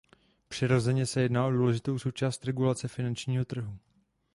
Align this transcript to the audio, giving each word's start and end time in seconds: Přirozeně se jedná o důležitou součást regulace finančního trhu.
Přirozeně 0.47 1.05
se 1.05 1.21
jedná 1.21 1.47
o 1.47 1.51
důležitou 1.51 1.99
součást 1.99 2.45
regulace 2.45 2.87
finančního 2.87 3.45
trhu. 3.45 3.77